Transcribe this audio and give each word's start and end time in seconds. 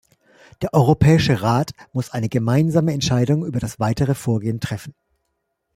Der 0.63 0.73
Europäische 0.73 1.43
Rat 1.43 1.73
muss 1.93 2.09
eine 2.09 2.27
gemeinsame 2.27 2.91
Entscheidung 2.91 3.45
über 3.45 3.59
das 3.59 3.79
weitere 3.79 4.15
Vorgehen 4.15 4.59
treffen. 4.59 4.95